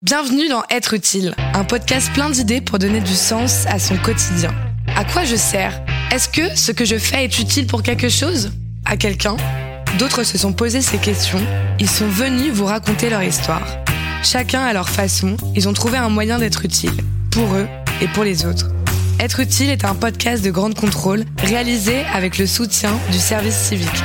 [0.00, 4.54] Bienvenue dans Être utile, un podcast plein d'idées pour donner du sens à son quotidien.
[4.94, 5.82] À quoi je sers?
[6.12, 8.52] Est-ce que ce que je fais est utile pour quelque chose?
[8.84, 9.36] À quelqu'un?
[9.98, 11.44] D'autres se sont posés ces questions,
[11.80, 13.66] ils sont venus vous raconter leur histoire.
[14.22, 16.94] Chacun à leur façon, ils ont trouvé un moyen d'être utile,
[17.32, 17.66] pour eux
[18.00, 18.68] et pour les autres.
[19.18, 24.04] Être utile est un podcast de grande contrôle réalisé avec le soutien du service civique.